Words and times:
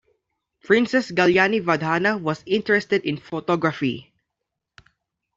Princess 0.63 1.11
Galyani 1.11 1.61
Vadhana 1.63 2.17
was 2.19 2.41
interested 2.47 3.05
in 3.05 3.17
photography. 3.17 4.11